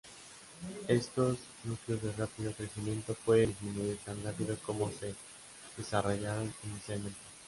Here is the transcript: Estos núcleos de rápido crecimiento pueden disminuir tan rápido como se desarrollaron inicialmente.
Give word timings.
Estos 0.87 1.37
núcleos 1.63 2.01
de 2.01 2.11
rápido 2.13 2.51
crecimiento 2.55 3.15
pueden 3.23 3.49
disminuir 3.61 3.99
tan 4.03 4.19
rápido 4.23 4.57
como 4.65 4.89
se 4.89 5.13
desarrollaron 5.77 6.51
inicialmente. 6.63 7.19